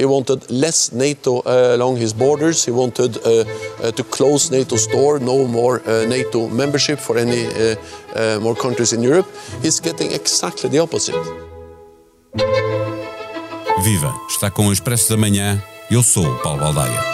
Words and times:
He 0.00 0.06
wanted 0.06 0.50
less 0.50 0.92
NATO 0.92 1.40
uh, 1.40 1.76
along 1.76 1.98
his 1.98 2.14
borders. 2.14 2.64
He 2.64 2.70
wanted 2.70 3.18
uh, 3.18 3.44
uh, 3.84 3.92
to 3.92 4.02
close 4.02 4.50
NATO's 4.50 4.86
door, 4.86 5.18
no 5.20 5.46
more 5.46 5.82
uh, 5.84 6.06
NATO 6.08 6.48
membership 6.48 6.98
for 6.98 7.18
any 7.18 7.44
uh, 7.44 7.76
uh, 8.16 8.40
more 8.40 8.54
countries 8.54 8.94
in 8.94 9.02
Europe. 9.02 9.28
He's 9.60 9.78
getting 9.78 10.12
exactly 10.12 10.70
the 10.70 10.78
opposite. 10.78 11.14
Viva! 13.84 14.14
Está 14.30 14.50
com 14.50 14.68
o 14.68 14.72
Expresso 14.72 15.10
da 15.10 15.18
Manhã. 15.18 15.62
Eu 15.90 16.02
sou 16.02 16.24
Paulo 16.36 16.60
Baldaia. 16.60 17.04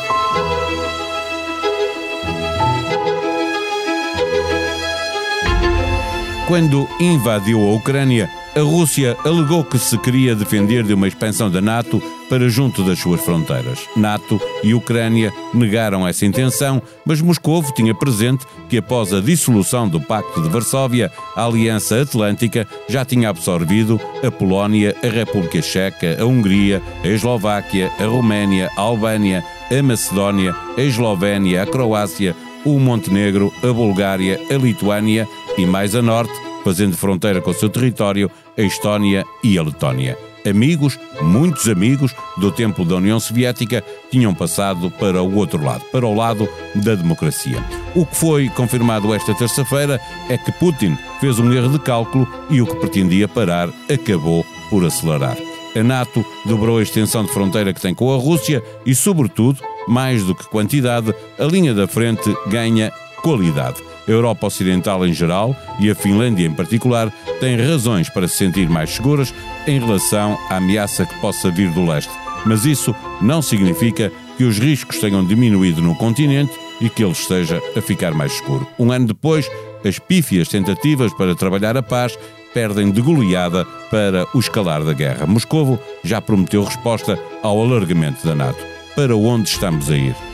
Quando 6.46 6.86
invadiu 7.00 7.58
a 7.58 7.74
Ucrânia, 7.74 8.30
a 8.54 8.60
Rússia 8.60 9.16
alegou 9.24 9.64
que 9.64 9.76
se 9.76 9.98
queria 9.98 10.36
defender 10.36 10.84
de 10.84 10.94
uma 10.94 11.08
expansão 11.08 11.50
da 11.50 11.60
NATO 11.60 12.00
para 12.28 12.48
junto 12.48 12.82
das 12.82 12.98
suas 12.98 13.20
fronteiras. 13.20 13.80
NATO 13.96 14.40
e 14.62 14.74
Ucrânia 14.74 15.32
negaram 15.54 16.06
essa 16.06 16.26
intenção, 16.26 16.82
mas 17.04 17.20
Moscou 17.20 17.62
tinha 17.72 17.94
presente 17.94 18.44
que 18.68 18.78
após 18.78 19.12
a 19.12 19.20
dissolução 19.20 19.88
do 19.88 20.00
Pacto 20.00 20.42
de 20.42 20.48
Varsóvia, 20.48 21.10
a 21.34 21.44
Aliança 21.44 22.00
Atlântica 22.00 22.66
já 22.88 23.04
tinha 23.04 23.28
absorvido 23.28 24.00
a 24.24 24.30
Polónia, 24.30 24.94
a 25.02 25.08
República 25.08 25.62
Checa, 25.62 26.16
a 26.20 26.24
Hungria, 26.24 26.82
a 27.02 27.08
Eslováquia, 27.08 27.90
a 27.98 28.04
Roménia, 28.04 28.70
a 28.76 28.80
Albânia, 28.80 29.44
a 29.70 29.82
Macedónia, 29.82 30.54
a 30.76 30.80
Eslovénia, 30.80 31.62
a 31.62 31.66
Croácia, 31.66 32.34
o 32.64 32.78
Montenegro, 32.78 33.52
a 33.62 33.72
Bulgária, 33.72 34.40
a 34.50 34.54
Lituânia 34.54 35.28
e 35.56 35.64
mais 35.64 35.94
a 35.94 36.02
norte, 36.02 36.34
fazendo 36.64 36.96
fronteira 36.96 37.40
com 37.40 37.50
o 37.50 37.54
seu 37.54 37.68
território, 37.68 38.30
a 38.58 38.62
Estónia 38.62 39.24
e 39.42 39.56
a 39.56 39.62
Letónia. 39.62 40.25
Amigos, 40.48 40.98
muitos 41.20 41.68
amigos 41.68 42.14
do 42.36 42.52
tempo 42.52 42.84
da 42.84 42.96
União 42.96 43.18
Soviética 43.18 43.82
tinham 44.10 44.32
passado 44.32 44.90
para 44.92 45.20
o 45.20 45.34
outro 45.34 45.62
lado, 45.62 45.84
para 45.90 46.06
o 46.06 46.14
lado 46.14 46.48
da 46.74 46.94
democracia. 46.94 47.62
O 47.96 48.06
que 48.06 48.14
foi 48.14 48.48
confirmado 48.50 49.12
esta 49.12 49.34
terça-feira 49.34 50.00
é 50.28 50.38
que 50.38 50.52
Putin 50.52 50.96
fez 51.20 51.38
um 51.40 51.52
erro 51.52 51.70
de 51.70 51.80
cálculo 51.80 52.28
e 52.48 52.62
o 52.62 52.66
que 52.66 52.76
pretendia 52.76 53.26
parar 53.26 53.68
acabou 53.92 54.46
por 54.70 54.84
acelerar. 54.84 55.36
A 55.74 55.82
NATO 55.82 56.24
dobrou 56.44 56.78
a 56.78 56.82
extensão 56.82 57.24
de 57.24 57.32
fronteira 57.32 57.74
que 57.74 57.80
tem 57.80 57.94
com 57.94 58.12
a 58.14 58.16
Rússia 58.16 58.62
e, 58.86 58.94
sobretudo, 58.94 59.60
mais 59.88 60.24
do 60.24 60.34
que 60.34 60.48
quantidade, 60.48 61.12
a 61.38 61.44
linha 61.44 61.74
da 61.74 61.88
frente 61.88 62.34
ganha 62.48 62.92
qualidade. 63.20 63.85
A 64.06 64.10
Europa 64.10 64.46
Ocidental 64.46 65.06
em 65.06 65.12
geral 65.12 65.56
e 65.80 65.90
a 65.90 65.94
Finlândia 65.94 66.46
em 66.46 66.52
particular 66.52 67.12
têm 67.40 67.56
razões 67.56 68.08
para 68.08 68.28
se 68.28 68.36
sentir 68.36 68.68
mais 68.68 68.90
seguras 68.90 69.34
em 69.66 69.78
relação 69.78 70.38
à 70.48 70.56
ameaça 70.56 71.04
que 71.04 71.20
possa 71.20 71.50
vir 71.50 71.70
do 71.72 71.84
leste. 71.84 72.12
Mas 72.44 72.64
isso 72.64 72.94
não 73.20 73.42
significa 73.42 74.12
que 74.36 74.44
os 74.44 74.58
riscos 74.58 74.98
tenham 74.98 75.24
diminuído 75.24 75.82
no 75.82 75.94
continente 75.96 76.52
e 76.80 76.88
que 76.88 77.02
ele 77.02 77.12
esteja 77.12 77.60
a 77.76 77.80
ficar 77.80 78.12
mais 78.12 78.32
seguro. 78.32 78.66
Um 78.78 78.92
ano 78.92 79.06
depois, 79.06 79.50
as 79.84 79.98
pífias 79.98 80.48
tentativas 80.48 81.12
para 81.14 81.34
trabalhar 81.34 81.76
a 81.76 81.82
paz 81.82 82.16
perdem 82.54 82.90
de 82.90 83.00
goleada 83.00 83.66
para 83.90 84.26
o 84.34 84.38
escalar 84.38 84.82
da 84.82 84.92
guerra. 84.92 85.26
Moscovo 85.26 85.78
já 86.04 86.20
prometeu 86.20 86.64
resposta 86.64 87.18
ao 87.42 87.60
alargamento 87.60 88.26
da 88.26 88.34
NATO. 88.34 88.64
Para 88.94 89.14
onde 89.16 89.48
estamos 89.48 89.90
a 89.90 89.96
ir? 89.96 90.25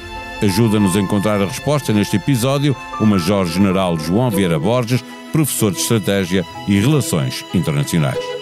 Ajuda-nos 0.42 0.96
a 0.96 1.00
encontrar 1.00 1.40
a 1.40 1.46
resposta 1.46 1.92
neste 1.92 2.16
episódio 2.16 2.76
o 3.00 3.06
Major-General 3.06 3.96
João 3.98 4.28
Vieira 4.28 4.58
Borges, 4.58 5.04
professor 5.30 5.70
de 5.70 5.78
Estratégia 5.78 6.44
e 6.66 6.80
Relações 6.80 7.44
Internacionais. 7.54 8.41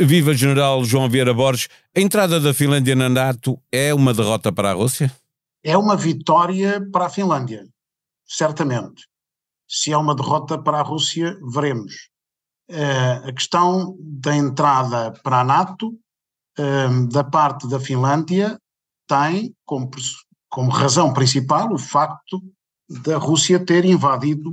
Viva 0.00 0.32
General 0.32 0.84
João 0.84 1.08
Vieira 1.08 1.34
Borges. 1.34 1.68
A 1.96 2.00
entrada 2.00 2.38
da 2.38 2.54
Finlândia 2.54 2.94
na 2.94 3.08
NATO 3.08 3.60
é 3.72 3.92
uma 3.92 4.14
derrota 4.14 4.52
para 4.52 4.70
a 4.70 4.74
Rússia? 4.74 5.12
É 5.64 5.76
uma 5.76 5.96
vitória 5.96 6.80
para 6.92 7.06
a 7.06 7.10
Finlândia, 7.10 7.66
certamente. 8.24 9.06
Se 9.68 9.92
é 9.92 9.96
uma 9.96 10.14
derrota 10.14 10.56
para 10.56 10.78
a 10.78 10.82
Rússia, 10.82 11.36
veremos. 11.52 12.08
Uh, 12.70 13.28
a 13.28 13.32
questão 13.32 13.96
da 13.98 14.36
entrada 14.36 15.12
para 15.22 15.40
a 15.40 15.44
NATO, 15.44 15.88
uh, 16.58 17.08
da 17.08 17.24
parte 17.24 17.68
da 17.68 17.80
Finlândia, 17.80 18.56
tem 19.08 19.52
como, 19.64 19.90
como, 20.48 20.70
razão 20.70 21.12
principal 21.12 21.72
o 21.72 21.78
facto 21.78 22.40
da 22.88 23.16
Rússia 23.16 23.58
ter 23.58 23.84
invadido 23.84 24.50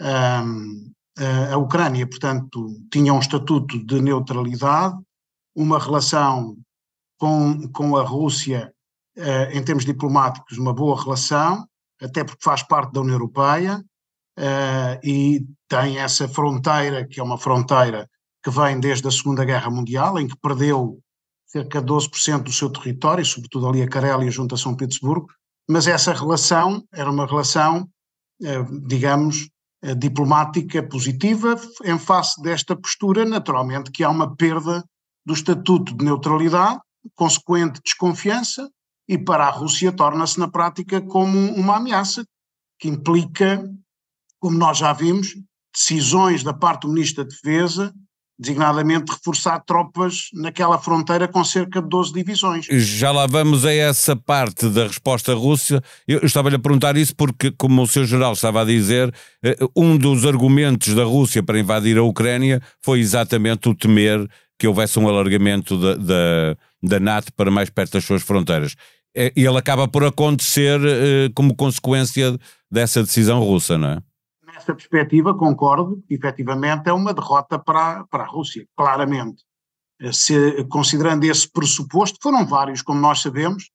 uh, 0.00 0.90
a 1.52 1.56
Ucrânia, 1.58 2.06
portanto, 2.06 2.80
tinha 2.90 3.12
um 3.12 3.18
estatuto 3.18 3.84
de 3.84 4.00
neutralidade, 4.00 4.96
uma 5.54 5.78
relação 5.78 6.56
com, 7.18 7.68
com 7.68 7.96
a 7.96 8.02
Rússia, 8.02 8.72
eh, 9.16 9.50
em 9.52 9.62
termos 9.62 9.84
diplomáticos, 9.84 10.56
uma 10.56 10.72
boa 10.72 11.00
relação, 11.00 11.66
até 12.00 12.24
porque 12.24 12.42
faz 12.42 12.62
parte 12.62 12.92
da 12.92 13.00
União 13.00 13.16
Europeia 13.16 13.84
eh, 14.38 15.00
e 15.04 15.46
tem 15.68 15.98
essa 15.98 16.26
fronteira, 16.26 17.06
que 17.06 17.20
é 17.20 17.22
uma 17.22 17.36
fronteira 17.36 18.08
que 18.42 18.50
vem 18.50 18.80
desde 18.80 19.06
a 19.06 19.10
Segunda 19.10 19.44
Guerra 19.44 19.70
Mundial, 19.70 20.18
em 20.18 20.26
que 20.26 20.36
perdeu 20.40 20.98
cerca 21.46 21.80
de 21.80 21.86
12% 21.86 22.44
do 22.44 22.52
seu 22.52 22.70
território, 22.70 23.24
sobretudo 23.26 23.68
ali 23.68 23.82
a 23.82 23.88
Carélia 23.88 24.30
junto 24.30 24.54
a 24.54 24.58
São 24.58 24.74
Petersburgo, 24.74 25.26
mas 25.68 25.86
essa 25.86 26.14
relação 26.14 26.82
era 26.92 27.10
uma 27.10 27.26
relação, 27.26 27.86
eh, 28.42 28.64
digamos, 28.86 29.50
diplomática 29.96 30.82
positiva 30.82 31.56
em 31.84 31.98
face 31.98 32.40
desta 32.42 32.76
postura, 32.76 33.24
naturalmente 33.24 33.90
que 33.90 34.04
há 34.04 34.10
uma 34.10 34.36
perda 34.36 34.84
do 35.24 35.32
estatuto 35.32 35.96
de 35.96 36.04
neutralidade, 36.04 36.80
consequente 37.14 37.80
desconfiança, 37.82 38.70
e 39.08 39.18
para 39.18 39.46
a 39.46 39.50
Rússia 39.50 39.90
torna-se 39.90 40.38
na 40.38 40.48
prática 40.48 41.00
como 41.00 41.36
uma 41.54 41.76
ameaça, 41.76 42.24
que 42.78 42.88
implica, 42.88 43.68
como 44.38 44.56
nós 44.56 44.78
já 44.78 44.92
vimos, 44.92 45.34
decisões 45.74 46.42
da 46.42 46.52
parte 46.52 46.82
do 46.82 46.92
Ministro 46.92 47.24
da 47.24 47.30
Defesa 47.30 47.94
designadamente 48.40 49.12
reforçar 49.12 49.60
tropas 49.60 50.30
naquela 50.32 50.78
fronteira 50.78 51.28
com 51.28 51.44
cerca 51.44 51.82
de 51.82 51.88
12 51.88 52.12
divisões. 52.14 52.66
Já 52.70 53.12
lá 53.12 53.26
vamos 53.26 53.66
a 53.66 53.72
essa 53.72 54.16
parte 54.16 54.66
da 54.70 54.86
resposta 54.86 55.34
russa. 55.34 55.82
Eu 56.08 56.20
estava-lhe 56.24 56.56
a 56.56 56.58
perguntar 56.58 56.96
isso 56.96 57.14
porque, 57.14 57.50
como 57.50 57.82
o 57.82 57.86
seu 57.86 58.06
general 58.06 58.32
estava 58.32 58.62
a 58.62 58.64
dizer, 58.64 59.14
eh, 59.44 59.58
um 59.76 59.98
dos 59.98 60.24
argumentos 60.24 60.94
da 60.94 61.04
Rússia 61.04 61.42
para 61.42 61.60
invadir 61.60 61.98
a 61.98 62.02
Ucrânia 62.02 62.62
foi 62.82 63.00
exatamente 63.00 63.68
o 63.68 63.74
temer 63.74 64.26
que 64.58 64.66
houvesse 64.66 64.98
um 64.98 65.06
alargamento 65.06 65.76
da, 65.76 65.94
da, 65.96 66.56
da 66.82 67.00
NATO 67.00 67.32
para 67.34 67.50
mais 67.50 67.68
perto 67.68 67.92
das 67.92 68.04
suas 68.04 68.22
fronteiras. 68.22 68.74
E 69.14 69.44
ele 69.44 69.58
acaba 69.58 69.86
por 69.86 70.04
acontecer 70.04 70.80
eh, 70.82 71.30
como 71.34 71.54
consequência 71.54 72.38
dessa 72.70 73.02
decisão 73.02 73.40
russa, 73.40 73.76
não 73.76 73.88
é? 73.88 73.98
Nessa 74.60 74.74
perspectiva, 74.74 75.34
concordo 75.34 76.02
efetivamente 76.08 76.88
é 76.88 76.92
uma 76.92 77.14
derrota 77.14 77.58
para, 77.58 78.04
para 78.04 78.24
a 78.24 78.26
Rússia, 78.26 78.66
claramente. 78.76 79.42
Se, 80.12 80.64
considerando 80.64 81.24
esse 81.24 81.50
pressuposto, 81.50 82.18
foram 82.22 82.46
vários, 82.46 82.82
como 82.82 83.00
nós 83.00 83.20
sabemos, 83.20 83.70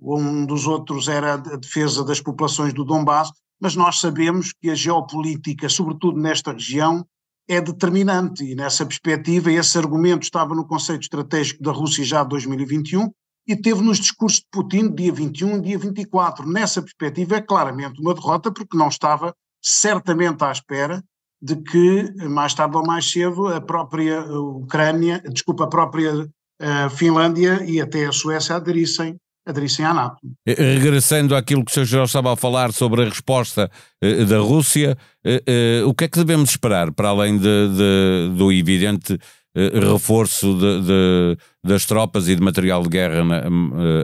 um 0.00 0.44
dos 0.46 0.66
outros 0.66 1.08
era 1.08 1.34
a 1.34 1.56
defesa 1.56 2.04
das 2.04 2.20
populações 2.20 2.72
do 2.72 2.84
Donbass, 2.84 3.30
mas 3.60 3.76
nós 3.76 4.00
sabemos 4.00 4.52
que 4.52 4.70
a 4.70 4.74
geopolítica, 4.74 5.68
sobretudo 5.68 6.18
nesta 6.18 6.52
região, 6.52 7.06
é 7.48 7.60
determinante 7.60 8.44
e 8.44 8.54
nessa 8.54 8.86
perspectiva 8.86 9.50
esse 9.52 9.76
argumento 9.76 10.22
estava 10.22 10.54
no 10.54 10.66
conceito 10.66 11.02
estratégico 11.02 11.62
da 11.62 11.72
Rússia 11.72 12.04
já 12.04 12.22
de 12.22 12.30
2021 12.30 13.10
e 13.46 13.56
teve 13.56 13.82
nos 13.82 13.98
discursos 13.98 14.40
de 14.40 14.46
Putin 14.50 14.94
dia 14.94 15.12
21 15.12 15.56
e 15.56 15.60
dia 15.60 15.78
24. 15.78 16.48
Nessa 16.48 16.80
perspectiva 16.80 17.36
é 17.36 17.42
claramente 17.42 18.00
uma 18.00 18.14
derrota 18.14 18.52
porque 18.52 18.76
não 18.76 18.88
estava 18.88 19.34
certamente 19.62 20.42
à 20.42 20.52
espera 20.52 21.02
de 21.42 21.56
que, 21.56 22.12
mais 22.28 22.54
tarde 22.54 22.76
ou 22.76 22.86
mais 22.86 23.10
cedo, 23.10 23.48
a 23.48 23.60
própria 23.60 24.20
Ucrânia, 24.22 25.22
desculpa, 25.32 25.64
a 25.64 25.68
própria 25.68 26.14
uh, 26.14 26.90
Finlândia 26.90 27.64
e 27.64 27.80
até 27.80 28.04
a 28.04 28.12
Suécia 28.12 28.56
aderissem, 28.56 29.16
aderissem 29.46 29.84
à 29.84 29.94
NATO. 29.94 30.18
Eh, 30.46 30.54
regressando 30.54 31.34
àquilo 31.34 31.64
que 31.64 31.72
o 31.72 31.74
Sr. 31.74 31.86
Geral 31.86 32.04
estava 32.04 32.32
a 32.32 32.36
falar 32.36 32.72
sobre 32.72 33.02
a 33.02 33.06
resposta 33.06 33.70
uh, 34.04 34.26
da 34.26 34.38
Rússia, 34.38 34.98
uh, 35.24 35.88
o 35.88 35.94
que 35.94 36.04
é 36.04 36.08
que 36.08 36.18
devemos 36.18 36.50
esperar, 36.50 36.92
para 36.92 37.08
além 37.08 37.38
de, 37.38 37.68
de, 37.68 38.34
do 38.36 38.52
evidente 38.52 39.18
reforço 39.52 40.56
de, 40.56 41.36
das 41.64 41.84
tropas 41.84 42.28
e 42.28 42.36
de 42.36 42.40
material 42.40 42.84
de 42.84 42.88
guerra 42.88 43.24
na, 43.24 43.42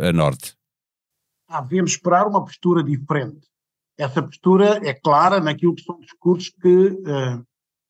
a 0.09 0.13
norte? 0.13 0.57
havemos 1.49 1.93
esperar 1.93 2.27
uma 2.27 2.45
postura 2.45 2.83
diferente. 2.83 3.47
Essa 3.99 4.23
postura 4.23 4.81
é 4.87 4.93
clara 4.93 5.41
naquilo 5.41 5.75
que 5.75 5.83
são 5.83 5.99
discursos 5.99 6.51
que, 6.51 6.89
uh, 6.89 7.45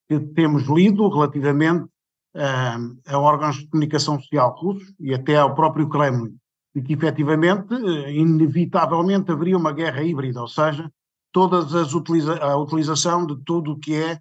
que 0.08 0.20
temos 0.34 0.64
lido 0.68 1.08
relativamente 1.08 1.84
uh, 1.84 2.98
a 3.06 3.18
órgãos 3.18 3.56
de 3.56 3.68
comunicação 3.68 4.20
social 4.20 4.56
russos 4.56 4.94
e 5.00 5.12
até 5.12 5.36
ao 5.36 5.54
próprio 5.54 5.88
Kremlin, 5.88 6.36
de 6.74 6.82
que 6.82 6.92
efetivamente, 6.92 7.74
uh, 7.74 8.08
inevitavelmente, 8.08 9.32
haveria 9.32 9.56
uma 9.56 9.72
guerra 9.72 10.02
híbrida, 10.04 10.40
ou 10.40 10.48
seja, 10.48 10.88
todas 11.32 11.74
as 11.74 11.92
utiliza 11.92 12.36
a 12.36 12.56
utilização 12.56 13.26
de 13.26 13.36
tudo 13.44 13.72
o 13.72 13.78
que 13.78 13.94
é 13.94 14.18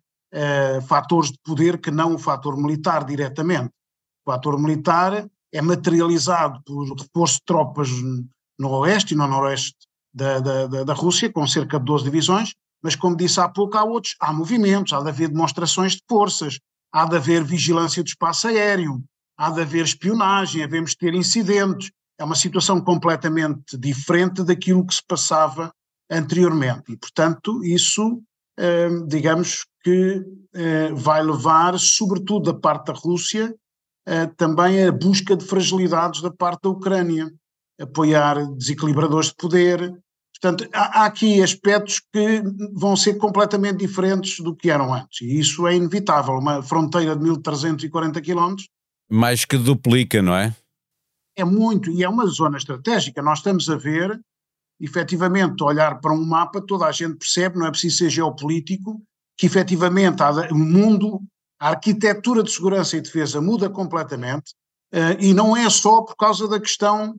fatores 0.81 1.31
de 1.31 1.37
poder 1.45 1.79
que 1.79 1.89
não 1.89 2.15
o 2.15 2.17
fator 2.17 2.57
militar 2.57 3.05
diretamente. 3.05 3.71
O 4.25 4.31
fator 4.31 4.59
militar 4.59 5.25
é 5.53 5.61
materializado 5.61 6.61
por 6.65 6.83
reforço 6.93 7.35
de 7.35 7.45
tropas 7.45 7.89
no 8.59 8.69
oeste 8.79 9.13
e 9.13 9.17
no 9.17 9.27
noroeste 9.27 9.77
da, 10.15 10.39
da, 10.39 10.83
da, 10.85 10.93
Rússia, 10.93 11.31
com 11.31 11.45
cerca 11.45 11.77
de 11.77 11.85
12 11.85 12.05
divisões, 12.05 12.53
mas 12.81 12.95
como 12.95 13.17
disse 13.17 13.39
há 13.39 13.49
pouco, 13.49 13.77
há 13.77 13.83
outros, 13.83 14.15
há 14.19 14.31
movimentos, 14.31 14.93
há 14.93 15.01
de 15.01 15.09
haver 15.09 15.27
demonstrações 15.27 15.93
de 15.93 16.01
forças, 16.09 16.59
há 16.91 17.05
de 17.05 17.17
haver 17.17 17.43
vigilância 17.43 18.01
do 18.01 18.07
espaço 18.07 18.47
aéreo, 18.47 19.03
há 19.37 19.51
de 19.51 19.61
haver 19.61 19.83
espionagem, 19.83 20.63
havemos 20.63 20.95
ter 20.95 21.13
incidentes, 21.13 21.91
é 22.17 22.23
uma 22.23 22.35
situação 22.35 22.79
completamente 22.79 23.77
diferente 23.77 24.41
daquilo 24.43 24.85
que 24.85 24.95
se 24.95 25.03
passava 25.05 25.73
anteriormente. 26.09 26.93
E, 26.93 26.97
portanto, 26.97 27.63
isso, 27.63 28.21
eh, 28.57 28.89
digamos 29.07 29.65
que 29.83 30.23
eh, 30.53 30.93
vai 30.93 31.21
levar, 31.21 31.77
sobretudo 31.77 32.53
da 32.53 32.57
parte 32.57 32.87
da 32.87 32.93
Rússia, 32.93 33.53
eh, 34.07 34.27
também 34.37 34.85
a 34.85 34.91
busca 34.91 35.35
de 35.35 35.43
fragilidades 35.43 36.21
da 36.21 36.31
parte 36.31 36.61
da 36.63 36.69
Ucrânia, 36.69 37.29
apoiar 37.79 38.45
desequilibradores 38.53 39.29
de 39.29 39.35
poder, 39.35 39.93
Portanto, 40.39 40.69
há, 40.73 41.01
há, 41.01 41.05
aqui 41.05 41.41
aspectos 41.41 41.99
que 41.99 42.43
vão 42.73 42.95
ser 42.95 43.15
completamente 43.15 43.77
diferentes 43.77 44.39
do 44.39 44.55
que 44.55 44.69
eram 44.69 44.93
antes, 44.93 45.21
e 45.21 45.39
isso 45.39 45.65
é 45.65 45.75
inevitável. 45.75 46.35
Uma 46.35 46.61
fronteira 46.61 47.15
de 47.15 47.23
1340 47.23 48.21
quilómetros. 48.21 48.67
Mais 49.09 49.45
que 49.45 49.57
duplica, 49.57 50.21
não 50.21 50.35
é? 50.35 50.55
É 51.37 51.43
muito, 51.43 51.89
e 51.89 52.03
é 52.03 52.09
uma 52.09 52.25
zona 52.25 52.57
estratégica. 52.57 53.21
Nós 53.21 53.39
estamos 53.39 53.69
a 53.69 53.75
ver, 53.75 54.19
efetivamente, 54.79 55.63
olhar 55.63 55.99
para 55.99 56.13
um 56.13 56.25
mapa, 56.25 56.61
toda 56.61 56.85
a 56.85 56.91
gente 56.91 57.17
percebe, 57.17 57.57
não 57.57 57.67
é 57.67 57.71
preciso 57.71 57.97
ser 57.97 58.09
geopolítico, 58.09 59.01
que 59.37 59.45
efetivamente 59.45 60.21
o 60.51 60.55
mundo, 60.55 61.21
a 61.59 61.69
arquitetura 61.69 62.41
de 62.41 62.51
segurança 62.51 62.95
e 62.95 63.01
defesa 63.01 63.41
muda 63.41 63.69
completamente, 63.69 64.53
uh, 64.93 65.19
e 65.19 65.33
não 65.33 65.55
é 65.55 65.69
só 65.69 66.01
por 66.01 66.15
causa 66.15 66.47
da 66.47 66.59
questão 66.59 67.17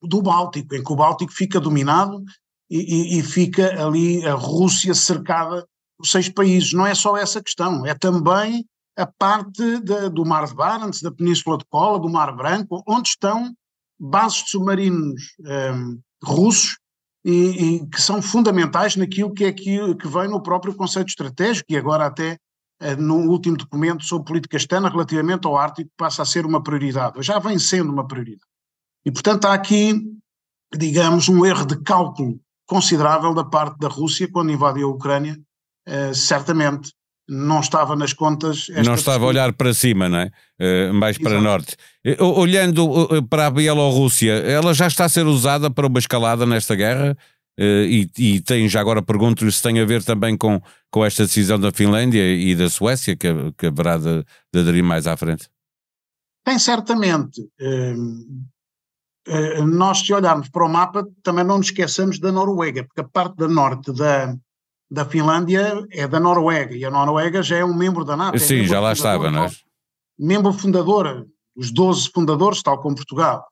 do 0.00 0.22
Báltico, 0.22 0.74
em 0.76 0.82
que 0.82 0.92
o 0.92 0.96
Báltico 0.96 1.32
fica 1.32 1.58
dominado 1.58 2.22
e, 2.70 3.18
e, 3.18 3.22
fica 3.22 3.82
ali 3.82 4.26
a 4.26 4.34
Rússia 4.34 4.94
cercada 4.94 5.66
por 5.96 6.06
seis 6.06 6.28
países. 6.28 6.72
Não 6.72 6.86
é 6.86 6.94
só 6.94 7.16
essa 7.16 7.42
questão, 7.42 7.86
é 7.86 7.94
também 7.94 8.64
a 8.96 9.06
parte 9.06 9.80
de, 9.80 10.08
do 10.10 10.24
Mar 10.24 10.46
de 10.46 10.54
Barents, 10.54 11.00
da 11.00 11.10
Península 11.10 11.56
de 11.56 11.64
Kola, 11.70 12.00
do 12.00 12.08
Mar 12.08 12.34
Branco, 12.34 12.82
onde 12.86 13.10
estão 13.10 13.54
bases 13.98 14.44
de 14.44 14.50
submarinos 14.50 15.34
um, 15.40 16.00
russos 16.22 16.78
e, 17.24 17.32
e, 17.32 17.86
que 17.86 18.00
são 18.00 18.22
fundamentais 18.22 18.96
naquilo 18.96 19.32
que 19.32 19.44
é 19.44 19.52
que, 19.52 19.94
que 19.94 20.08
vem 20.08 20.28
no 20.28 20.42
próprio 20.42 20.74
conceito 20.74 21.08
estratégico 21.08 21.72
e 21.72 21.76
agora 21.76 22.06
até 22.06 22.38
uh, 22.82 23.00
no 23.00 23.30
último 23.30 23.56
documento 23.56 24.04
sobre 24.04 24.26
política 24.26 24.56
externa 24.56 24.88
relativamente 24.88 25.46
ao 25.46 25.56
Ártico 25.56 25.90
passa 25.96 26.22
a 26.22 26.26
ser 26.26 26.46
uma 26.46 26.62
prioridade, 26.62 27.22
já 27.22 27.38
vem 27.38 27.58
sendo 27.58 27.92
uma 27.92 28.06
prioridade. 28.06 28.46
E 29.04 29.10
portanto 29.10 29.46
há 29.46 29.54
aqui, 29.54 29.94
digamos, 30.76 31.28
um 31.28 31.44
erro 31.44 31.66
de 31.66 31.80
cálculo 31.82 32.40
considerável 32.68 33.34
da 33.34 33.44
parte 33.44 33.78
da 33.78 33.88
Rússia 33.88 34.28
quando 34.30 34.52
invadiu 34.52 34.88
a 34.88 34.92
Ucrânia, 34.92 35.36
uh, 35.88 36.14
certamente 36.14 36.92
não 37.26 37.60
estava 37.60 37.96
nas 37.96 38.12
contas. 38.12 38.68
não 38.84 38.94
estava 38.94 39.24
a 39.24 39.28
olhar 39.28 39.52
para 39.52 39.74
cima, 39.74 40.08
não 40.08 40.18
é? 40.18 40.30
Uh, 40.60 40.94
mais 40.94 41.16
Exato. 41.16 41.28
para 41.28 41.40
norte. 41.40 41.76
Uh, 42.06 42.24
olhando 42.38 42.88
para 43.28 43.46
a 43.46 43.50
Bielorrússia, 43.50 44.32
ela 44.32 44.72
já 44.72 44.86
está 44.86 45.06
a 45.06 45.08
ser 45.08 45.26
usada 45.26 45.70
para 45.70 45.86
uma 45.86 45.98
escalada 45.98 46.46
nesta 46.46 46.74
guerra? 46.74 47.16
E, 47.60 48.08
e, 48.16 48.40
tem, 48.40 48.68
já 48.68 48.80
agora 48.80 49.02
pergunto 49.02 49.50
se 49.50 49.60
tem 49.60 49.80
a 49.80 49.84
ver 49.84 50.04
também 50.04 50.36
com, 50.36 50.62
com 50.92 51.04
esta 51.04 51.24
decisão 51.24 51.58
da 51.58 51.72
Finlândia 51.72 52.22
e 52.32 52.54
da 52.54 52.70
Suécia, 52.70 53.16
que, 53.16 53.28
que 53.58 53.66
haverá 53.66 53.96
de, 53.96 54.24
de 54.54 54.60
aderir 54.60 54.84
mais 54.84 55.08
à 55.08 55.16
frente? 55.16 55.48
Tem 56.44 56.56
certamente. 56.56 57.42
Eh, 57.60 57.94
nós, 59.66 60.00
se 60.00 60.12
olharmos 60.12 60.48
para 60.48 60.64
o 60.64 60.68
mapa, 60.68 61.06
também 61.22 61.44
não 61.44 61.58
nos 61.58 61.66
esqueçamos 61.66 62.18
da 62.18 62.32
Noruega, 62.32 62.84
porque 62.84 63.00
a 63.00 63.04
parte 63.04 63.36
da 63.36 63.48
norte 63.48 63.92
da, 63.92 64.34
da 64.90 65.04
Finlândia 65.04 65.86
é 65.90 66.08
da 66.08 66.18
Noruega, 66.18 66.74
e 66.74 66.84
a 66.84 66.90
Noruega 66.90 67.42
já 67.42 67.58
é 67.58 67.64
um 67.64 67.74
membro 67.74 68.04
da 68.04 68.16
NATO. 68.16 68.36
É 68.36 68.38
Sim, 68.38 68.60
é 68.60 68.64
já 68.64 68.80
lá 68.80 68.92
estava, 68.92 69.30
não 69.30 69.44
é? 69.44 69.50
Membro 70.18 70.52
fundador, 70.52 71.26
os 71.54 71.70
12 71.70 72.10
fundadores, 72.10 72.62
tal 72.62 72.80
como 72.80 72.96
Portugal, 72.96 73.46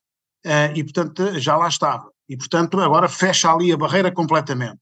uh, 0.47 0.75
e 0.75 0.83
portanto 0.83 1.39
já 1.39 1.57
lá 1.57 1.69
estava. 1.69 2.11
E 2.29 2.37
portanto 2.37 2.81
agora 2.81 3.09
fecha 3.09 3.53
ali 3.53 3.71
a 3.71 3.77
barreira 3.77 4.11
completamente. 4.11 4.79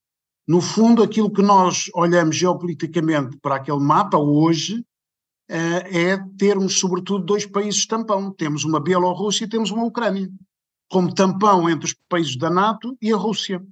No 0.47 0.61
fundo, 0.61 1.03
aquilo 1.03 1.33
que 1.33 1.43
nós 1.43 1.91
olhamos 1.95 2.37
geopoliticamente 2.37 3.37
para 3.39 3.57
aquele 3.57 3.81
mapa 3.81 4.19
hoje 4.19 4.79
uh, 5.51 5.87
é 5.91 6.19
termos, 6.39 6.79
sobretudo, 6.79 7.25
dois 7.25 7.45
países 7.47 7.87
tampão. 7.87 8.31
Temos 8.31 8.65
uma 8.65 8.81
Bielorrússia 8.81 9.45
e 9.45 9.49
temos 9.49 9.71
uma 9.71 9.85
Ucrânia 9.85 10.31
como 10.91 11.15
tampão 11.15 11.69
entre 11.69 11.87
os 11.87 11.95
países 12.09 12.37
da 12.37 12.51
NATO 12.51 12.97
e 13.01 13.13
a 13.13 13.17
Rússia. 13.17 13.63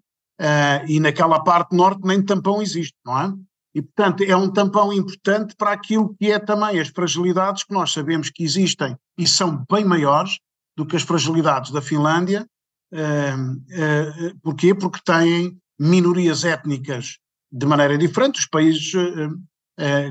Uh, 0.40 0.84
e 0.88 0.98
naquela 0.98 1.38
parte 1.40 1.76
norte 1.76 2.00
nem 2.04 2.20
tampão 2.20 2.60
existe, 2.60 2.96
não 3.04 3.18
é? 3.18 3.32
E, 3.74 3.80
portanto, 3.80 4.22
é 4.22 4.36
um 4.36 4.50
tampão 4.50 4.92
importante 4.92 5.54
para 5.56 5.72
aquilo 5.72 6.14
que 6.18 6.30
é 6.30 6.38
também 6.38 6.78
as 6.80 6.88
fragilidades 6.88 7.64
que 7.64 7.72
nós 7.72 7.92
sabemos 7.92 8.28
que 8.28 8.42
existem 8.42 8.96
e 9.16 9.26
são 9.26 9.64
bem 9.70 9.84
maiores 9.84 10.38
do 10.76 10.84
que 10.84 10.96
as 10.96 11.02
fragilidades 11.02 11.70
da 11.70 11.80
Finlândia. 11.80 12.46
Uh, 12.92 13.52
uh, 13.52 14.40
porquê? 14.42 14.74
Porque 14.74 15.00
têm 15.04 15.56
minorias 15.78 16.44
étnicas 16.44 17.18
de 17.50 17.66
maneira 17.66 17.96
diferente, 17.96 18.40
os 18.40 18.46
países 18.46 18.92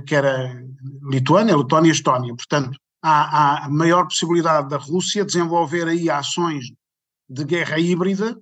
que 0.06 0.14
era 0.14 0.64
Lituânia, 1.10 1.58
Letónia 1.58 1.90
e 1.90 1.92
Estónia. 1.92 2.36
Portanto, 2.36 2.78
há, 3.02 3.66
há 3.66 3.70
maior 3.70 4.04
possibilidade 4.04 4.70
da 4.70 4.78
Rússia 4.78 5.26
desenvolver 5.26 5.88
aí 5.88 6.10
ações 6.10 6.66
de 7.32 7.46
guerra 7.46 7.80
híbrida, 7.80 8.38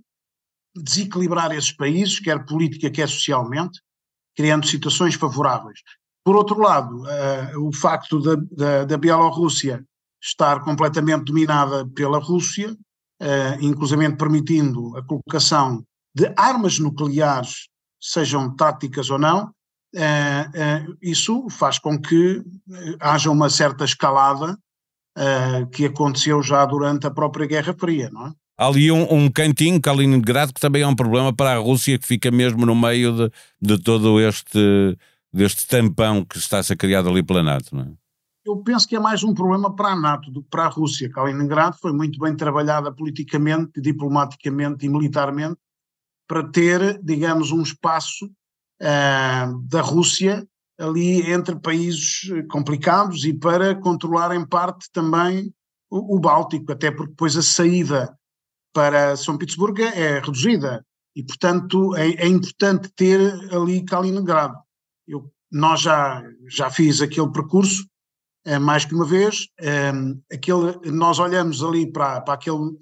desequilibrar 0.75 1.51
esses 1.51 1.71
países, 1.71 2.19
quer 2.19 2.43
política, 2.45 2.89
quer 2.89 3.07
socialmente, 3.07 3.79
criando 4.35 4.65
situações 4.65 5.13
favoráveis. 5.13 5.79
Por 6.23 6.35
outro 6.35 6.59
lado, 6.59 7.03
uh, 7.03 7.67
o 7.67 7.73
facto 7.73 8.19
da, 8.19 8.35
da, 8.51 8.85
da, 8.85 8.97
Bielorrússia 8.97 9.85
estar 10.21 10.63
completamente 10.63 11.25
dominada 11.25 11.87
pela 11.87 12.19
Rússia, 12.19 12.71
uh, 12.71 13.61
inclusivamente 13.63 14.17
permitindo 14.17 14.97
a 14.97 15.03
colocação 15.03 15.83
de 16.15 16.31
armas 16.35 16.79
nucleares, 16.79 17.67
sejam 18.01 18.55
táticas 18.55 19.09
ou 19.09 19.19
não, 19.19 19.45
uh, 19.95 20.97
isso 21.01 21.47
faz 21.49 21.77
com 21.77 21.99
que 21.99 22.43
haja 22.99 23.29
uma 23.29 23.49
certa 23.49 23.85
escalada 23.85 24.57
que 25.73 25.85
aconteceu 25.85 26.41
já 26.41 26.65
durante 26.65 27.05
a 27.05 27.11
própria 27.11 27.45
Guerra 27.45 27.75
Fria, 27.77 28.09
não 28.09 28.27
é? 28.27 28.33
Há 28.59 28.67
ali 28.67 28.91
um, 28.91 29.07
um 29.09 29.31
cantinho, 29.31 29.79
Kaliningrado, 29.79 30.53
que 30.53 30.59
também 30.59 30.81
é 30.81 30.87
um 30.87 30.93
problema 30.93 31.33
para 31.33 31.53
a 31.53 31.57
Rússia, 31.57 31.97
que 31.97 32.05
fica 32.05 32.29
mesmo 32.29 32.65
no 32.65 32.75
meio 32.75 33.15
de, 33.15 33.31
de 33.61 33.81
todo 33.81 34.19
este 34.19 34.97
deste 35.31 35.65
tampão 35.65 36.25
que 36.25 36.37
está-se 36.37 36.73
a 36.73 36.75
criar 36.75 37.07
ali 37.07 37.23
pela 37.23 37.41
NATO, 37.41 37.73
não 37.73 37.83
é? 37.83 37.91
Eu 38.45 38.57
penso 38.57 38.85
que 38.85 38.97
é 38.97 38.99
mais 38.99 39.23
um 39.23 39.33
problema 39.33 39.73
para 39.73 39.93
a 39.93 39.95
NATO 39.95 40.29
do 40.29 40.43
que 40.43 40.49
para 40.49 40.65
a 40.65 40.67
Rússia. 40.67 41.09
Kaliningrado 41.09 41.77
foi 41.77 41.93
muito 41.93 42.19
bem 42.19 42.35
trabalhada 42.35 42.91
politicamente, 42.91 43.79
diplomaticamente 43.79 44.85
e 44.85 44.89
militarmente 44.89 45.57
para 46.27 46.43
ter, 46.43 47.01
digamos, 47.01 47.51
um 47.51 47.61
espaço 47.61 48.25
uh, 48.25 49.61
da 49.69 49.79
Rússia 49.79 50.45
ali 50.77 51.31
entre 51.31 51.57
países 51.57 52.29
complicados 52.49 53.23
e 53.23 53.33
para 53.33 53.73
controlar 53.75 54.35
em 54.35 54.45
parte 54.45 54.89
também 54.91 55.53
o, 55.89 56.17
o 56.17 56.19
Báltico, 56.19 56.73
até 56.73 56.91
porque 56.91 57.11
depois 57.11 57.37
a 57.37 57.41
saída 57.41 58.18
para 58.73 59.15
São 59.15 59.37
Petersburgo 59.37 59.81
é 59.81 60.19
reduzida 60.19 60.85
e, 61.15 61.23
portanto, 61.23 61.95
é, 61.95 62.09
é 62.11 62.27
importante 62.27 62.89
ter 62.95 63.19
ali 63.53 63.83
Kaliningrado. 63.83 64.57
Eu, 65.07 65.31
nós 65.51 65.81
já, 65.81 66.23
já 66.47 66.69
fiz 66.69 67.01
aquele 67.01 67.31
percurso 67.31 67.85
é, 68.45 68.57
mais 68.57 68.85
que 68.85 68.95
uma 68.95 69.05
vez, 69.05 69.47
é, 69.59 69.91
aquele, 70.31 70.91
nós 70.91 71.19
olhamos 71.19 71.63
ali 71.63 71.91
para, 71.91 72.21
para, 72.21 72.33
aquele, 72.35 72.77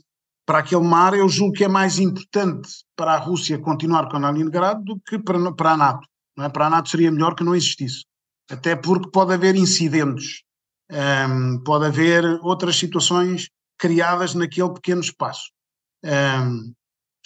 para 0.46 0.60
aquele 0.60 0.84
mar, 0.84 1.14
eu 1.14 1.28
julgo 1.28 1.54
que 1.54 1.64
é 1.64 1.68
mais 1.68 2.00
importante 2.00 2.70
para 2.96 3.14
a 3.14 3.18
Rússia 3.18 3.58
continuar 3.58 4.10
com 4.10 4.22
Kaliningrado 4.22 4.84
do 4.84 5.00
que 5.00 5.18
para, 5.18 5.52
para 5.54 5.72
a 5.72 5.78
NATO. 5.78 6.08
Não 6.38 6.46
é? 6.46 6.50
Para 6.50 6.68
a 6.68 6.70
NATO 6.70 6.90
seria 6.90 7.12
melhor 7.12 7.34
que 7.34 7.44
não 7.44 7.56
existisse, 7.56 8.06
até 8.50 8.76
porque 8.76 9.10
pode 9.10 9.34
haver 9.34 9.56
incidentes, 9.56 10.44
um, 10.92 11.64
pode 11.64 11.86
haver 11.86 12.24
outras 12.44 12.78
situações 12.78 13.50
criadas 13.78 14.36
naquele 14.36 14.74
pequeno 14.74 15.02
espaço. 15.02 15.52
Um, 16.04 16.74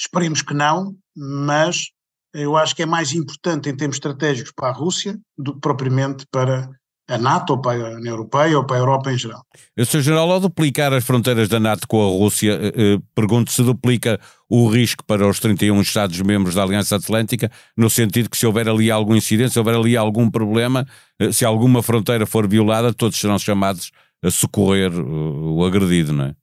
Esperemos 0.01 0.41
que 0.41 0.55
não, 0.55 0.95
mas 1.15 1.89
eu 2.33 2.57
acho 2.57 2.75
que 2.75 2.81
é 2.81 2.87
mais 2.87 3.13
importante 3.13 3.69
em 3.69 3.75
termos 3.75 3.97
estratégicos 3.97 4.51
para 4.55 4.69
a 4.69 4.73
Rússia 4.73 5.15
do 5.37 5.53
que 5.53 5.59
propriamente 5.59 6.25
para 6.31 6.71
a 7.07 7.17
NATO, 7.19 7.51
ou 7.51 7.61
para 7.61 7.87
a 7.87 7.95
União 7.97 8.13
Europeia, 8.13 8.57
ou 8.57 8.65
para 8.65 8.77
a 8.77 8.79
Europa 8.79 9.11
em 9.11 9.17
geral. 9.17 9.43
O 9.77 9.85
Sr. 9.85 10.01
General, 10.01 10.31
ao 10.31 10.39
duplicar 10.39 10.91
as 10.93 11.03
fronteiras 11.03 11.49
da 11.49 11.59
NATO 11.59 11.87
com 11.87 12.01
a 12.01 12.09
Rússia, 12.09 12.53
eh, 12.53 12.73
eh, 12.75 12.99
pergunto 13.13 13.51
se 13.51 13.61
duplica 13.61 14.19
o 14.49 14.67
risco 14.69 15.03
para 15.05 15.27
os 15.27 15.39
31 15.39 15.81
Estados-membros 15.81 16.55
da 16.55 16.63
Aliança 16.63 16.95
Atlântica, 16.95 17.51
no 17.77 17.89
sentido 17.89 18.29
que 18.29 18.37
se 18.37 18.47
houver 18.47 18.69
ali 18.69 18.89
algum 18.89 19.15
incidente, 19.15 19.51
se 19.51 19.59
houver 19.59 19.75
ali 19.75 19.97
algum 19.97 20.31
problema, 20.31 20.87
eh, 21.19 21.31
se 21.31 21.43
alguma 21.43 21.83
fronteira 21.83 22.25
for 22.25 22.47
violada, 22.47 22.93
todos 22.93 23.19
serão 23.19 23.37
chamados 23.37 23.91
a 24.23 24.31
socorrer 24.31 24.91
o 24.93 25.65
agredido, 25.65 26.13
não 26.13 26.25
é? 26.25 26.35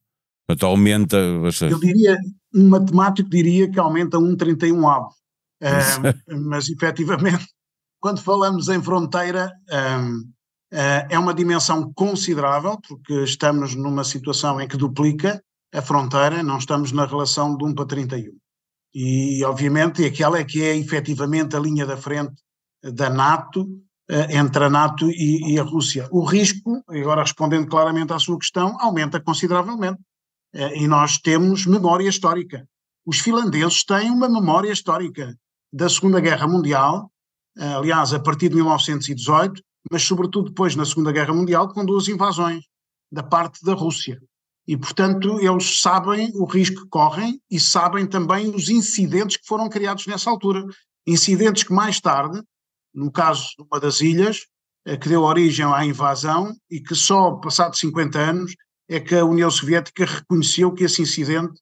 Portanto, 0.49 0.67
aumenta. 0.67 1.17
Eu 1.17 1.78
diria, 1.78 2.17
um 2.55 2.69
matemático 2.69 3.28
diria 3.28 3.71
que 3.71 3.78
aumenta 3.78 4.19
um 4.19 4.35
31 4.35 4.88
avos. 4.88 5.14
mas 6.47 6.69
efetivamente, 6.69 7.47
quando 8.00 8.23
falamos 8.23 8.69
em 8.69 8.83
fronteira, 8.83 9.52
um, 10.00 10.23
Uh, 10.73 11.00
é 11.09 11.19
uma 11.19 11.33
dimensão 11.33 11.90
considerável, 11.95 12.78
porque 12.87 13.25
estamos 13.25 13.75
numa 13.75 14.05
situação 14.05 14.61
em 14.61 14.69
que 14.69 14.76
duplica 14.76 15.43
a 15.73 15.81
fronteira, 15.81 16.43
não 16.43 16.59
estamos 16.59 16.93
na 16.93 17.07
relação 17.07 17.57
de 17.57 17.64
1 17.64 17.75
para 17.75 17.87
31. 17.87 18.37
E, 18.95 19.43
obviamente, 19.45 20.05
aquela 20.05 20.38
é 20.38 20.45
que 20.45 20.62
é 20.62 20.76
efetivamente 20.76 21.57
a 21.57 21.61
linha 21.61 21.87
da 21.87 21.97
frente 21.97 22.35
da 22.83 23.09
NATO, 23.09 23.62
uh, 23.62 24.31
entre 24.31 24.64
a 24.64 24.69
NATO 24.69 25.11
e, 25.11 25.55
e, 25.55 25.59
a 25.59 25.62
Rússia. 25.62 26.07
O 26.11 26.23
risco, 26.23 26.83
agora 26.87 27.23
respondendo 27.23 27.67
claramente 27.67 28.12
à 28.12 28.19
sua 28.19 28.38
questão, 28.38 28.76
aumenta 28.78 29.19
consideravelmente. 29.21 29.99
Uh, 30.55 30.75
e 30.75 30.88
nós 30.88 31.19
temos 31.19 31.67
memória 31.67 32.09
histórica. 32.09 32.69
Os 33.05 33.21
finlandeses 33.21 33.85
têm 33.85 34.11
uma 34.11 34.28
memória 34.28 34.73
histórica 34.73 35.37
da 35.73 35.88
Segunda 35.88 36.21
Guerra 36.21 36.47
Mundial, 36.47 37.11
aliás, 37.57 38.12
a 38.12 38.21
partir 38.21 38.49
de 38.50 38.57
1918, 38.57 39.62
mas 39.90 40.02
sobretudo 40.02 40.49
depois 40.50 40.76
na 40.76 40.85
Segunda 40.85 41.12
Guerra 41.12 41.35
Mundial, 41.35 41.69
com 41.69 41.85
duas 41.85 42.09
invasões 42.09 42.64
da 43.11 43.23
parte 43.23 43.64
da 43.64 43.75
Rússia. 43.75 44.21
E, 44.67 44.76
portanto, 44.76 45.40
eles 45.40 45.81
sabem 45.81 46.31
o 46.35 46.45
risco 46.45 46.83
que 46.83 46.88
correm 46.90 47.40
e 47.50 47.59
sabem 47.59 48.07
também 48.07 48.55
os 48.55 48.69
incidentes 48.69 49.38
que 49.38 49.47
foram 49.47 49.69
criados 49.69 50.07
nessa 50.07 50.28
altura. 50.28 50.62
Incidentes 51.07 51.62
que 51.62 51.73
mais 51.73 51.99
tarde, 52.00 52.43
no 52.95 53.11
caso 53.11 53.49
de 53.57 53.64
uma 53.64 53.81
das 53.81 54.02
ilhas, 54.02 54.47
eh, 54.85 54.97
que 54.99 55.09
deu 55.09 55.23
origem 55.23 55.64
à 55.64 55.87
invasão 55.87 56.55
e 56.71 56.81
que 56.81 56.95
só 56.95 57.33
passados 57.37 57.78
50 57.78 58.19
anos 58.19 58.55
é 58.88 58.99
que 58.99 59.14
a 59.14 59.25
União 59.25 59.50
Soviética 59.50 60.04
reconheceu 60.04 60.73
que 60.73 60.85
esse 60.85 61.02
incidente 61.02 61.61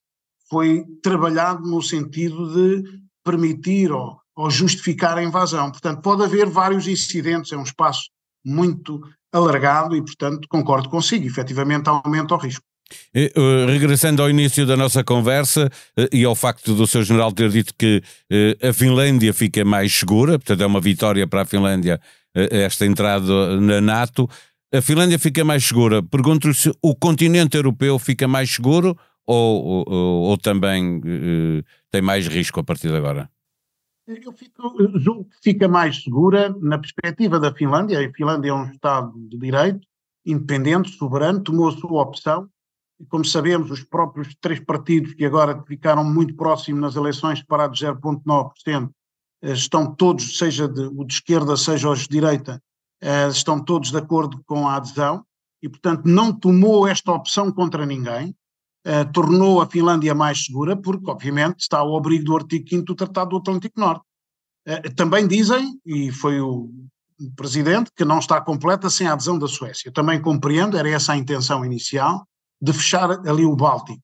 foi 0.49 0.85
trabalhado 1.03 1.69
no 1.69 1.83
sentido 1.83 2.53
de 2.55 2.85
permitir 3.25 3.91
ou, 3.91 4.19
ou 4.37 4.51
justificar 4.51 5.19
a 5.19 5.23
invasão. 5.23 5.71
Portanto, 5.71 6.01
pode 6.01 6.23
haver 6.23 6.49
vários 6.49 6.87
incidentes, 6.87 7.53
é 7.53 7.57
um 7.57 7.65
espaço 7.65 8.09
muito 8.45 9.01
alargado 9.33 9.97
e, 9.97 10.03
portanto, 10.03 10.47
concordo 10.49 10.89
consigo, 10.89 11.27
efetivamente 11.27 11.89
aumenta 11.89 12.35
o 12.35 12.39
risco. 12.39 12.65
E, 13.13 13.33
uh, 13.37 13.67
regressando 13.67 14.23
ao 14.23 14.31
início 14.31 14.65
da 14.65 14.77
nossa 14.77 15.03
conversa 15.03 15.69
uh, 15.99 16.09
e 16.13 16.25
ao 16.25 16.37
facto 16.37 16.73
do 16.73 16.87
Sr. 16.87 17.03
General 17.03 17.33
ter 17.33 17.51
dito 17.51 17.75
que 17.77 18.01
uh, 18.31 18.69
a 18.69 18.73
Finlândia 18.73 19.35
fica 19.35 19.65
mais 19.65 19.93
segura, 19.93 20.39
portanto 20.39 20.61
é 20.61 20.67
uma 20.67 20.81
vitória 20.81 21.27
para 21.27 21.43
a 21.43 21.45
Finlândia 21.45 22.01
esta 22.39 22.85
entrada 22.85 23.59
na 23.59 23.81
NATO, 23.81 24.29
a 24.77 24.83
Finlândia 24.83 25.19
fica 25.19 25.45
mais 25.45 25.65
segura. 25.65 26.03
Pergunto-lhe 26.03 26.55
se 26.55 26.71
o 26.83 26.95
continente 26.95 27.57
europeu 27.57 27.99
fica 27.99 28.29
mais 28.29 28.51
seguro 28.51 28.97
ou, 29.27 29.85
ou, 29.89 30.23
ou 30.23 30.39
também 30.39 31.01
tem 31.91 32.03
mais 32.03 32.27
risco 32.27 32.61
a 32.61 32.65
partir 32.65 32.89
de 32.89 32.97
agora? 32.97 33.31
Eu 34.07 34.33
fico, 34.33 34.77
julgo 34.99 35.25
que 35.25 35.37
fica 35.43 35.67
mais 35.67 36.05
segura 36.05 36.55
na 36.61 36.79
perspectiva 36.79 37.41
da 37.41 37.53
Finlândia. 37.53 37.99
A 37.99 38.13
Finlândia 38.13 38.51
é 38.51 38.55
um 38.55 38.71
Estado 38.71 39.13
de 39.17 39.37
direito, 39.37 39.81
independente, 40.25 40.91
soberano, 40.91 41.43
tomou 41.43 41.69
a 41.69 41.73
sua 41.73 42.03
opção. 42.03 42.49
E 43.01 43.05
como 43.05 43.25
sabemos, 43.25 43.71
os 43.71 43.83
próprios 43.83 44.35
três 44.41 44.61
partidos 44.61 45.15
que 45.15 45.25
agora 45.25 45.61
ficaram 45.67 46.05
muito 46.05 46.37
próximos 46.37 46.81
nas 46.81 46.97
eleições, 46.97 47.41
separados 47.41 47.81
0,9%, 47.81 48.91
eh, 49.43 49.53
estão 49.53 49.93
todos, 49.93 50.39
seja 50.39 50.69
de, 50.69 50.83
o 50.83 51.05
de 51.05 51.15
esquerda, 51.15 51.57
seja 51.57 51.91
os 51.91 52.01
de 52.01 52.09
direita, 52.09 52.63
eh, 53.01 53.29
estão 53.29 53.63
todos 53.63 53.91
de 53.91 53.99
acordo 53.99 54.43
com 54.47 54.67
a 54.67 54.77
adesão 54.77 55.25
e, 55.63 55.69
portanto, 55.69 56.05
não 56.05 56.33
tomou 56.33 56.87
esta 56.87 57.13
opção 57.13 57.51
contra 57.53 57.87
ninguém. 57.87 58.35
Uh, 58.87 59.11
tornou 59.13 59.61
a 59.61 59.67
Finlândia 59.67 60.15
mais 60.15 60.45
segura, 60.45 60.77
porque, 60.77 61.11
obviamente, 61.11 61.59
está 61.59 61.79
ao 61.79 61.97
abrigo 61.97 62.25
do 62.25 62.37
artigo 62.37 62.69
5 62.69 62.85
do 62.85 62.95
Tratado 62.95 63.31
do 63.31 63.39
Atlântico 63.39 63.81
Norte. 63.81 64.05
Uh, 64.67 64.95
também 64.95 65.27
dizem, 65.27 65.81
e 65.85 66.13
foi 66.13 66.41
o, 66.41 66.71
Presidente, 67.35 67.91
que 67.97 68.05
não 68.05 68.19
está 68.19 68.41
completa 68.41 68.89
sem 68.91 69.09
a 69.09 69.15
adesão 69.15 69.39
da 69.39 69.49
Suécia. 69.49 69.91
Também 69.91 70.21
compreendo, 70.21 70.77
era 70.77 70.89
essa 70.89 71.15
a 71.15 71.17
intenção 71.17 71.65
inicial, 71.65 72.25
de 72.61 72.73
fechar 72.73 73.11
ali 73.27 73.45
o 73.45 73.57
Báltico. 73.57 74.03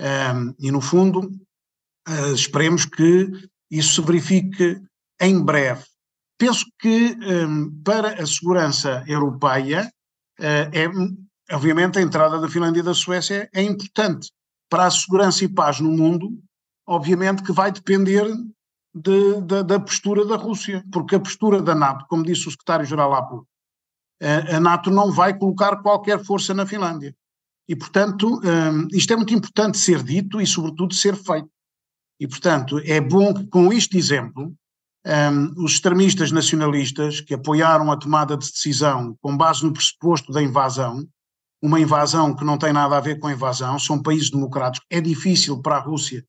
Ehm, 0.00 0.54
e, 0.58 0.70
no 0.70 0.80
fundo, 0.80 1.30
esperemos 2.34 2.86
que 2.86 3.30
isso 3.70 4.00
se 4.00 4.00
verifique 4.00 4.80
em 5.20 5.40
breve. 5.42 5.84
Penso 6.38 6.64
que 6.78 7.16
um, 7.20 7.82
para 7.82 8.22
a 8.22 8.26
segurança 8.26 9.04
europeia 9.06 9.92
é 10.40 10.88
obviamente 11.50 11.98
a 11.98 12.02
entrada 12.02 12.38
da 12.38 12.48
Finlândia 12.48 12.80
e 12.80 12.84
da 12.84 12.94
Suécia 12.94 13.48
é 13.52 13.62
importante 13.62 14.30
para 14.70 14.86
a 14.86 14.90
segurança 14.90 15.44
e 15.44 15.48
paz 15.48 15.80
no 15.80 15.90
mundo, 15.90 16.30
obviamente 16.86 17.42
que 17.42 17.52
vai 17.52 17.72
depender 17.72 18.24
de, 18.94 19.40
de, 19.42 19.62
da 19.64 19.80
postura 19.80 20.24
da 20.24 20.36
Rússia, 20.36 20.84
porque 20.92 21.16
a 21.16 21.20
postura 21.20 21.62
da 21.62 21.74
NATO, 21.74 22.06
como 22.06 22.22
disse 22.22 22.46
o 22.46 22.50
secretário-geral 22.50 23.14
há 23.14 23.22
pouco, 23.22 23.48
a 24.20 24.60
NATO 24.60 24.90
não 24.90 25.10
vai 25.10 25.36
colocar 25.36 25.76
qualquer 25.76 26.22
força 26.24 26.52
na 26.52 26.66
Finlândia. 26.66 27.14
E, 27.68 27.76
portanto, 27.76 28.40
um, 28.44 28.88
isto 28.92 29.12
é 29.12 29.16
muito 29.16 29.34
importante 29.34 29.78
ser 29.78 30.02
dito 30.02 30.40
e, 30.40 30.46
sobretudo, 30.46 30.94
ser 30.94 31.14
feito. 31.14 31.50
E, 32.18 32.26
portanto, 32.26 32.80
é 32.84 33.00
bom 33.00 33.32
que, 33.32 33.46
com 33.46 33.72
este 33.72 33.96
exemplo, 33.96 34.54
um, 35.08 35.64
os 35.64 35.72
extremistas 35.72 36.30
nacionalistas 36.30 37.20
que 37.22 37.32
apoiaram 37.32 37.90
a 37.90 37.96
tomada 37.96 38.36
de 38.36 38.50
decisão 38.50 39.16
com 39.22 39.34
base 39.36 39.64
no 39.64 39.72
pressuposto 39.72 40.30
da 40.30 40.42
invasão, 40.42 41.08
uma 41.62 41.80
invasão 41.80 42.36
que 42.36 42.44
não 42.44 42.58
tem 42.58 42.72
nada 42.72 42.96
a 42.96 43.00
ver 43.00 43.18
com 43.18 43.26
a 43.26 43.32
invasão, 43.32 43.78
são 43.78 44.00
países 44.00 44.30
democráticos. 44.30 44.86
É 44.90 45.00
difícil 45.00 45.60
para 45.62 45.76
a 45.76 45.80
Rússia, 45.80 46.24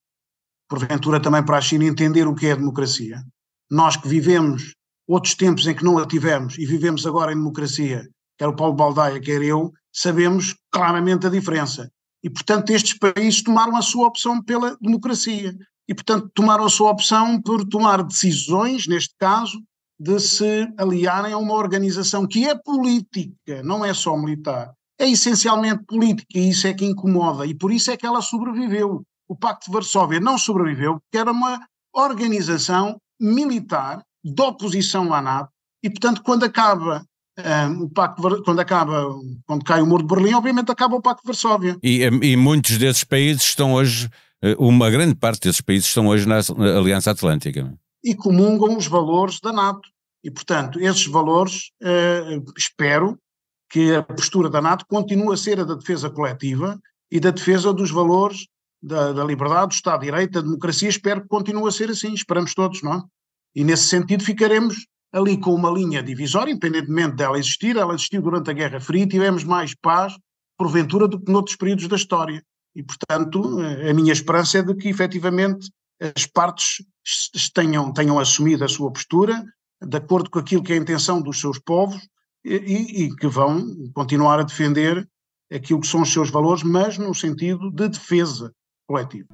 porventura 0.67 1.19
também 1.19 1.43
para 1.43 1.57
a 1.57 1.61
China, 1.61 1.83
entender 1.83 2.25
o 2.25 2.33
que 2.33 2.47
é 2.47 2.55
democracia. 2.55 3.21
Nós 3.69 3.97
que 3.97 4.07
vivemos 4.07 4.73
outros 5.07 5.35
tempos 5.35 5.67
em 5.67 5.75
que 5.75 5.83
não 5.83 5.97
a 5.97 6.07
tivemos 6.07 6.57
e 6.57 6.65
vivemos 6.65 7.05
agora 7.05 7.33
em 7.33 7.35
democracia, 7.35 8.07
quer 8.37 8.47
o 8.47 8.55
Paulo 8.55 8.75
Baldaia, 8.75 9.19
quer 9.19 9.41
eu, 9.41 9.73
sabemos 9.91 10.55
claramente 10.71 11.27
a 11.27 11.29
diferença. 11.29 11.91
E, 12.23 12.29
portanto, 12.29 12.69
estes 12.71 12.97
países 12.97 13.43
tomaram 13.43 13.75
a 13.75 13.81
sua 13.81 14.07
opção 14.07 14.41
pela 14.41 14.77
democracia. 14.79 15.55
E, 15.89 15.95
portanto, 15.95 16.29
tomaram 16.35 16.65
a 16.65 16.69
sua 16.69 16.91
opção 16.91 17.41
por 17.41 17.67
tomar 17.67 18.03
decisões, 18.03 18.85
neste 18.85 19.15
caso, 19.17 19.59
de 19.99 20.19
se 20.19 20.71
aliarem 20.77 21.33
a 21.33 21.37
uma 21.37 21.55
organização 21.55 22.27
que 22.27 22.47
é 22.47 22.55
política, 22.55 23.63
não 23.63 23.83
é 23.83 23.91
só 23.91 24.15
militar, 24.15 24.71
é 24.99 25.09
essencialmente 25.09 25.83
política 25.85 26.37
e 26.37 26.49
isso 26.49 26.67
é 26.67 26.73
que 26.73 26.85
incomoda 26.85 27.45
e 27.45 27.55
por 27.55 27.71
isso 27.71 27.89
é 27.89 27.97
que 27.97 28.05
ela 28.05 28.21
sobreviveu. 28.21 29.01
O 29.27 29.35
Pacto 29.35 29.65
de 29.65 29.73
Varsóvia 29.73 30.19
não 30.19 30.37
sobreviveu 30.37 30.99
porque 30.99 31.17
era 31.17 31.31
uma 31.31 31.59
organização 31.93 32.97
militar 33.19 34.01
de 34.23 34.41
oposição 34.41 35.13
à 35.13 35.21
NATO 35.21 35.49
e 35.83 35.89
portanto 35.89 36.21
quando 36.21 36.43
acaba 36.43 37.03
um, 37.39 37.83
o 37.83 37.89
Pacto 37.89 38.43
quando 38.43 38.59
acaba 38.59 39.05
quando 39.45 39.63
cai 39.63 39.81
o 39.81 39.85
muro 39.85 40.03
de 40.03 40.13
Berlim 40.13 40.33
obviamente 40.33 40.71
acaba 40.71 40.95
o 40.95 41.01
Pacto 41.01 41.23
de 41.23 41.27
Varsóvia. 41.27 41.77
E, 41.81 42.03
e 42.03 42.35
muitos 42.35 42.77
desses 42.77 43.03
países 43.03 43.43
estão 43.43 43.73
hoje 43.73 44.07
eh, 44.07 44.11
uma 44.57 44.89
grande 44.89 45.15
parte 45.15 45.41
desses 45.41 45.61
países 45.61 45.87
estão 45.87 46.07
hoje 46.07 46.27
na 46.27 46.39
Aliança 46.77 47.11
Atlântica. 47.11 47.73
E 48.03 48.15
comungam 48.15 48.77
os 48.77 48.87
valores 48.87 49.39
da 49.39 49.51
NATO. 49.51 49.89
E, 50.23 50.31
portanto, 50.31 50.79
esses 50.79 51.05
valores, 51.07 51.71
eh, 51.81 52.41
espero 52.57 53.17
que 53.69 53.93
a 53.93 54.03
postura 54.03 54.49
da 54.49 54.61
NATO 54.61 54.85
continua 54.87 55.33
a 55.33 55.37
ser 55.37 55.59
a 55.59 55.63
da 55.63 55.75
defesa 55.75 56.09
coletiva 56.09 56.79
e 57.11 57.19
da 57.19 57.31
defesa 57.31 57.73
dos 57.73 57.91
valores 57.91 58.47
da, 58.81 59.13
da 59.13 59.23
liberdade, 59.23 59.67
do 59.67 59.73
Estado 59.73 59.99
de 59.99 60.05
Direito, 60.07 60.33
da 60.33 60.41
democracia. 60.41 60.89
Espero 60.89 61.21
que 61.21 61.27
continue 61.27 61.67
a 61.67 61.71
ser 61.71 61.89
assim, 61.89 62.13
esperamos 62.13 62.53
todos, 62.53 62.81
não 62.81 62.93
é? 62.93 63.03
E 63.55 63.63
nesse 63.63 63.83
sentido 63.83 64.23
ficaremos 64.23 64.87
ali 65.11 65.37
com 65.37 65.53
uma 65.53 65.71
linha 65.71 66.03
divisória, 66.03 66.51
independentemente 66.51 67.15
dela 67.15 67.37
existir, 67.37 67.75
ela 67.75 67.93
existiu 67.93 68.21
durante 68.21 68.49
a 68.49 68.53
Guerra 68.53 68.79
Fria, 68.79 69.07
tivemos 69.07 69.43
mais 69.43 69.73
paz, 69.75 70.15
porventura, 70.57 71.07
do 71.07 71.19
que 71.19 71.31
noutros 71.31 71.55
períodos 71.55 71.87
da 71.87 71.95
história. 71.95 72.43
E, 72.79 72.83
portanto, 72.83 73.59
a 73.59 73.93
minha 73.93 74.13
esperança 74.13 74.59
é 74.59 74.61
de 74.61 74.73
que, 74.73 74.87
efetivamente, 74.87 75.69
as 76.15 76.25
partes 76.25 76.81
tenham, 77.53 77.91
tenham 77.91 78.17
assumido 78.17 78.63
a 78.63 78.69
sua 78.69 78.89
postura, 78.89 79.43
de 79.85 79.97
acordo 79.97 80.29
com 80.29 80.39
aquilo 80.39 80.63
que 80.63 80.71
é 80.71 80.75
a 80.75 80.79
intenção 80.79 81.21
dos 81.21 81.41
seus 81.41 81.59
povos, 81.59 82.01
e, 82.45 83.03
e, 83.03 83.15
que 83.17 83.27
vão 83.27 83.91
continuar 83.93 84.39
a 84.39 84.43
defender 84.43 85.05
aquilo 85.51 85.81
que 85.81 85.87
são 85.87 86.03
os 86.03 86.13
seus 86.13 86.29
valores, 86.29 86.63
mas 86.63 86.97
no 86.97 87.13
sentido 87.13 87.69
de 87.69 87.89
defesa 87.89 88.53
coletiva. 88.87 89.27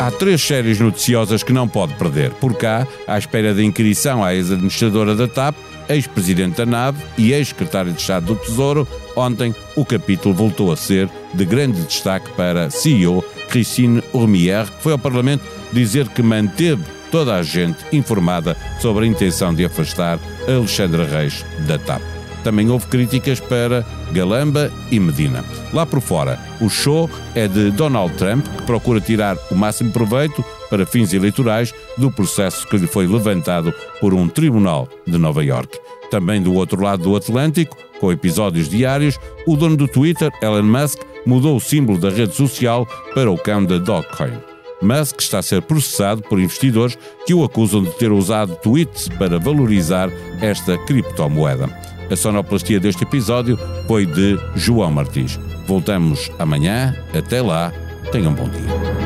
Há 0.00 0.12
três 0.12 0.40
séries 0.42 0.78
noticiosas 0.78 1.42
que 1.42 1.52
não 1.52 1.66
pode 1.66 1.92
perder. 1.94 2.32
Por 2.34 2.56
cá, 2.56 2.86
à 3.08 3.18
espera 3.18 3.52
da 3.52 3.64
inquirição 3.64 4.22
à 4.22 4.32
ex-administradora 4.32 5.16
da 5.16 5.26
TAP, 5.26 5.56
ex-presidente 5.88 6.56
da 6.56 6.66
NAV 6.66 6.96
e 7.16 7.32
ex-secretário 7.32 7.92
de 7.92 8.00
Estado 8.00 8.26
do 8.26 8.36
Tesouro, 8.36 8.88
ontem 9.14 9.54
o 9.74 9.84
capítulo 9.84 10.34
voltou 10.34 10.72
a 10.72 10.76
ser 10.76 11.08
de 11.34 11.44
grande 11.44 11.80
destaque 11.82 12.30
para 12.32 12.70
CEO 12.70 13.24
Christine 13.48 14.02
Urmier, 14.12 14.66
que 14.66 14.82
foi 14.82 14.92
ao 14.92 14.98
Parlamento 14.98 15.44
dizer 15.72 16.08
que 16.08 16.22
manteve 16.22 16.82
toda 17.10 17.34
a 17.34 17.42
gente 17.42 17.78
informada 17.92 18.56
sobre 18.80 19.04
a 19.04 19.08
intenção 19.08 19.54
de 19.54 19.64
afastar 19.64 20.18
Alexandre 20.48 21.04
Reis 21.04 21.44
da 21.66 21.78
TAP. 21.78 22.15
Também 22.46 22.70
houve 22.70 22.86
críticas 22.86 23.40
para 23.40 23.84
Galamba 24.12 24.70
e 24.88 25.00
Medina. 25.00 25.44
Lá 25.72 25.84
por 25.84 26.00
fora, 26.00 26.38
o 26.60 26.68
show 26.68 27.10
é 27.34 27.48
de 27.48 27.72
Donald 27.72 28.14
Trump, 28.14 28.46
que 28.46 28.62
procura 28.62 29.00
tirar 29.00 29.36
o 29.50 29.56
máximo 29.56 29.90
proveito 29.90 30.44
para 30.70 30.86
fins 30.86 31.12
eleitorais 31.12 31.74
do 31.98 32.08
processo 32.08 32.64
que 32.68 32.76
lhe 32.76 32.86
foi 32.86 33.08
levantado 33.08 33.74
por 34.00 34.14
um 34.14 34.28
tribunal 34.28 34.88
de 35.04 35.18
Nova 35.18 35.44
York. 35.44 35.76
Também 36.08 36.40
do 36.40 36.54
outro 36.54 36.80
lado 36.80 37.02
do 37.02 37.16
Atlântico, 37.16 37.76
com 37.98 38.12
episódios 38.12 38.68
diários, 38.68 39.18
o 39.44 39.56
dono 39.56 39.76
do 39.76 39.88
Twitter, 39.88 40.30
Elon 40.40 40.62
Musk, 40.62 41.00
mudou 41.26 41.56
o 41.56 41.60
símbolo 41.60 41.98
da 41.98 42.10
rede 42.10 42.36
social 42.36 42.86
para 43.12 43.28
o 43.28 43.36
cão 43.36 43.64
da 43.64 43.78
Dogecoin. 43.78 44.38
Musk 44.80 45.20
está 45.20 45.40
a 45.40 45.42
ser 45.42 45.62
processado 45.62 46.22
por 46.22 46.38
investidores 46.38 46.96
que 47.26 47.34
o 47.34 47.42
acusam 47.42 47.82
de 47.82 47.90
ter 47.94 48.12
usado 48.12 48.54
tweets 48.62 49.08
para 49.08 49.36
valorizar 49.36 50.10
esta 50.40 50.78
criptomoeda. 50.78 51.95
A 52.10 52.16
sonoplastia 52.16 52.78
deste 52.78 53.02
episódio 53.02 53.58
foi 53.86 54.06
de 54.06 54.38
João 54.54 54.90
Martins. 54.90 55.38
Voltamos 55.66 56.30
amanhã. 56.38 56.94
Até 57.16 57.42
lá. 57.42 57.72
Tenham 58.12 58.32
um 58.32 58.34
bom 58.34 58.48
dia. 58.48 59.05